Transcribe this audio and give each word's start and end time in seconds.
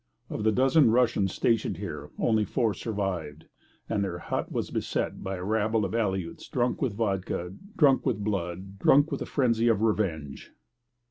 Of 0.31 0.43
the 0.43 0.51
dozen 0.51 0.89
Russians 0.89 1.31
stationed 1.31 1.77
here 1.77 2.09
only 2.17 2.43
four 2.43 2.73
survived; 2.73 3.45
and 3.87 4.03
their 4.03 4.17
hut 4.17 4.51
was 4.51 4.71
beset 4.71 5.23
by 5.23 5.35
a 5.35 5.43
rabble 5.43 5.85
of 5.85 5.93
Aleuts 5.93 6.47
drunk 6.49 6.81
with 6.81 6.93
vodka, 6.95 7.53
drunk 7.77 8.03
with 8.03 8.23
blood, 8.23 8.79
drunk 8.79 9.11
with 9.11 9.21
a 9.21 9.27
frenzy 9.27 9.67
of 9.67 9.83
revenge. 9.83 10.53